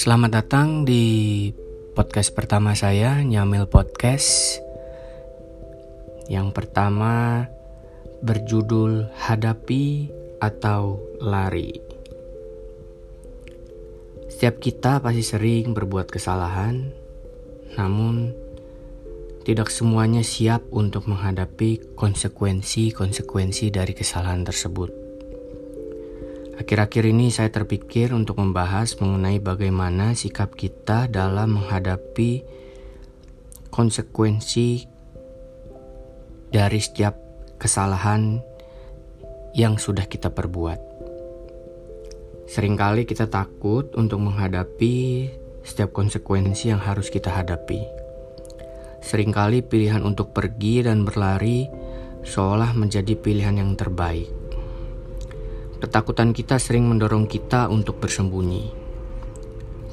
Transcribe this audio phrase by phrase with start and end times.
[0.00, 1.52] Selamat datang di
[1.92, 4.56] podcast pertama saya, Nyamil Podcast.
[6.24, 7.44] Yang pertama
[8.24, 10.08] berjudul Hadapi
[10.40, 11.76] atau Lari.
[14.32, 16.80] Setiap kita pasti sering berbuat kesalahan,
[17.76, 18.32] namun
[19.44, 24.99] tidak semuanya siap untuk menghadapi konsekuensi-konsekuensi dari kesalahan tersebut.
[26.60, 32.44] Akhir-akhir ini saya terpikir untuk membahas mengenai bagaimana sikap kita dalam menghadapi
[33.72, 34.84] konsekuensi
[36.52, 37.16] dari setiap
[37.56, 38.44] kesalahan
[39.56, 40.76] yang sudah kita perbuat.
[42.44, 45.32] Seringkali kita takut untuk menghadapi
[45.64, 47.88] setiap konsekuensi yang harus kita hadapi.
[49.00, 51.72] Seringkali pilihan untuk pergi dan berlari
[52.20, 54.39] seolah menjadi pilihan yang terbaik.
[55.80, 58.68] Ketakutan kita sering mendorong kita untuk bersembunyi.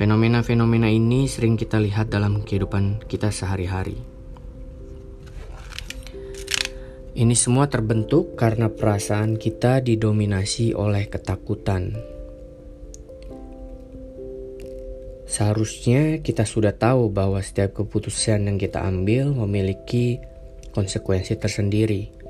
[0.00, 4.00] Fenomena-fenomena ini sering kita lihat dalam kehidupan kita sehari-hari.
[7.12, 11.94] Ini semua terbentuk karena perasaan kita didominasi oleh ketakutan.
[15.28, 20.16] Seharusnya kita sudah tahu bahwa setiap keputusan yang kita ambil memiliki
[20.72, 22.23] konsekuensi tersendiri.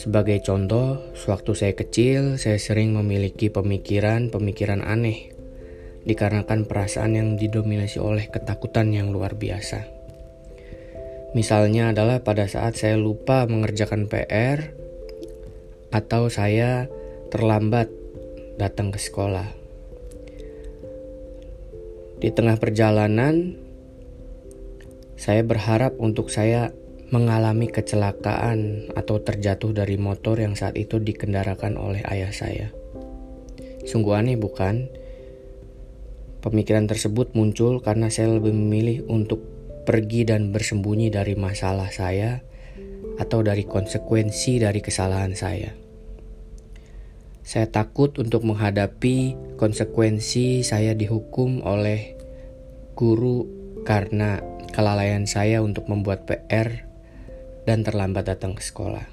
[0.00, 5.28] Sebagai contoh, sewaktu saya kecil, saya sering memiliki pemikiran-pemikiran aneh
[6.08, 9.84] dikarenakan perasaan yang didominasi oleh ketakutan yang luar biasa.
[11.36, 14.72] Misalnya adalah pada saat saya lupa mengerjakan PR
[15.92, 16.88] atau saya
[17.28, 17.92] terlambat
[18.56, 19.52] datang ke sekolah.
[22.24, 23.52] Di tengah perjalanan,
[25.20, 26.72] saya berharap untuk saya
[27.10, 32.70] mengalami kecelakaan atau terjatuh dari motor yang saat itu dikendarakan oleh ayah saya.
[33.82, 34.86] Sungguh aneh bukan?
[36.38, 39.42] Pemikiran tersebut muncul karena saya lebih memilih untuk
[39.84, 42.46] pergi dan bersembunyi dari masalah saya
[43.18, 45.74] atau dari konsekuensi dari kesalahan saya.
[47.42, 52.14] Saya takut untuk menghadapi konsekuensi saya dihukum oleh
[52.94, 53.50] guru
[53.82, 54.38] karena
[54.70, 56.89] kelalaian saya untuk membuat PR
[57.70, 59.06] dan terlambat datang ke sekolah.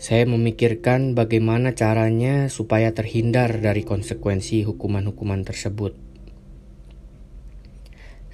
[0.00, 5.92] Saya memikirkan bagaimana caranya supaya terhindar dari konsekuensi hukuman-hukuman tersebut.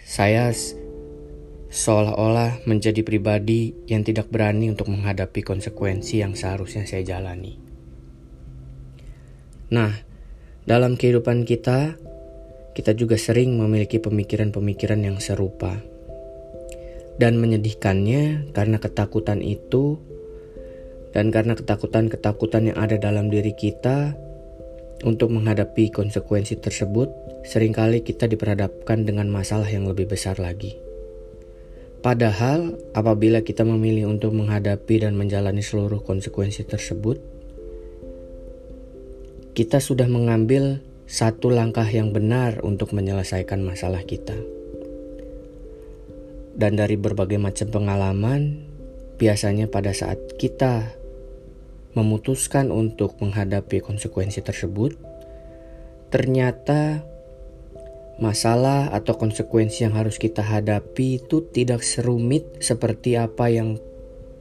[0.06, 0.54] Saya
[1.68, 7.58] seolah-olah menjadi pribadi yang tidak berani untuk menghadapi konsekuensi yang seharusnya saya jalani.
[9.68, 9.92] Nah,
[10.64, 11.98] dalam kehidupan kita,
[12.72, 15.97] kita juga sering memiliki pemikiran-pemikiran yang serupa.
[17.18, 19.98] Dan menyedihkannya karena ketakutan itu
[21.10, 24.14] dan karena ketakutan-ketakutan yang ada dalam diri kita
[25.02, 27.10] untuk menghadapi konsekuensi tersebut,
[27.46, 30.78] sering kali kita diperhadapkan dengan masalah yang lebih besar lagi.
[31.98, 37.18] Padahal, apabila kita memilih untuk menghadapi dan menjalani seluruh konsekuensi tersebut,
[39.58, 40.78] kita sudah mengambil
[41.10, 44.57] satu langkah yang benar untuk menyelesaikan masalah kita.
[46.58, 48.66] Dan dari berbagai macam pengalaman,
[49.14, 50.90] biasanya pada saat kita
[51.94, 54.98] memutuskan untuk menghadapi konsekuensi tersebut,
[56.10, 57.06] ternyata
[58.18, 63.78] masalah atau konsekuensi yang harus kita hadapi itu tidak serumit seperti apa yang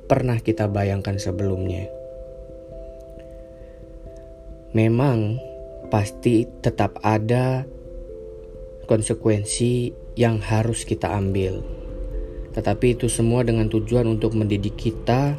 [0.10, 1.86] pernah kita bayangkan sebelumnya.
[4.74, 5.38] Memang
[5.94, 7.70] pasti tetap ada
[8.90, 11.77] konsekuensi yang harus kita ambil.
[12.58, 15.38] Tetapi itu semua dengan tujuan untuk mendidik kita,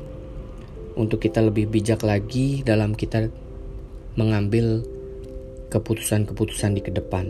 [0.95, 3.27] untuk kita lebih bijak lagi dalam kita
[4.15, 4.87] mengambil
[5.67, 7.27] keputusan-keputusan di ke depan.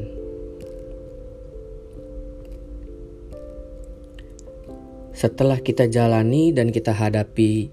[5.16, 7.72] Setelah kita jalani dan kita hadapi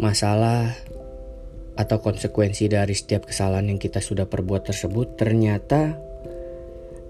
[0.00, 0.72] masalah
[1.76, 6.00] atau konsekuensi dari setiap kesalahan yang kita sudah perbuat tersebut, ternyata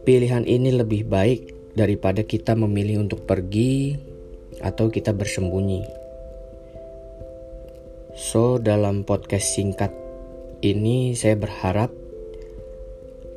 [0.02, 3.96] pilihan ini lebih baik daripada kita memilih untuk pergi
[4.60, 5.82] atau kita bersembunyi.
[8.12, 9.90] So, dalam podcast singkat
[10.60, 11.90] ini, saya berharap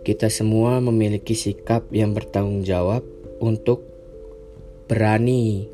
[0.05, 3.01] kita semua memiliki sikap yang bertanggung jawab
[3.39, 3.81] untuk
[4.85, 5.65] berani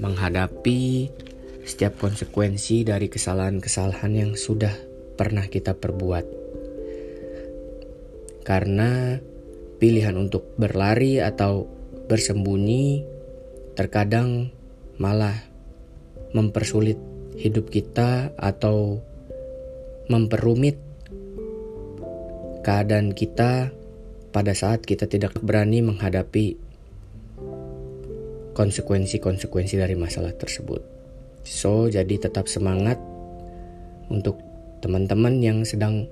[0.00, 1.12] menghadapi
[1.62, 4.74] setiap konsekuensi dari kesalahan-kesalahan yang sudah
[5.14, 6.26] pernah kita perbuat.
[8.42, 9.20] Karena
[9.80, 11.64] pilihan untuk berlari atau
[12.06, 13.02] bersembunyi
[13.72, 14.52] terkadang
[15.00, 15.34] malah
[16.36, 17.00] mempersulit
[17.40, 19.00] hidup kita atau
[20.12, 20.76] memperumit
[22.60, 23.72] keadaan kita
[24.30, 26.60] pada saat kita tidak berani menghadapi
[28.52, 30.84] konsekuensi-konsekuensi dari masalah tersebut.
[31.48, 33.00] So, jadi tetap semangat
[34.12, 34.36] untuk
[34.84, 36.04] teman-teman yang sedang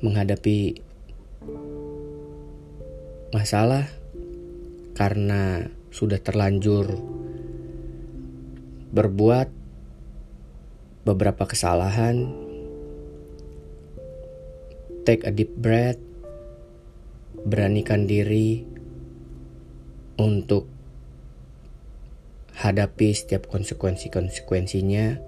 [0.00, 0.80] menghadapi
[3.32, 3.88] masalah
[4.92, 6.84] karena sudah terlanjur
[8.92, 9.48] berbuat
[11.08, 12.28] beberapa kesalahan.
[15.02, 15.98] Take a deep breath,
[17.42, 18.62] beranikan diri
[20.20, 20.70] untuk
[22.54, 25.18] hadapi setiap konsekuensi-konsekuensinya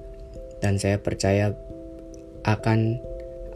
[0.63, 1.57] dan saya percaya
[2.47, 3.01] akan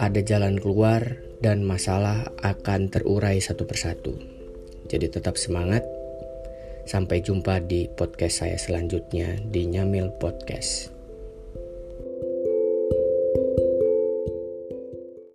[0.01, 4.28] ada jalan keluar dan masalah akan terurai satu persatu.
[4.89, 5.85] Jadi tetap semangat.
[6.89, 10.98] Sampai jumpa di podcast saya selanjutnya di Nyamil Podcast.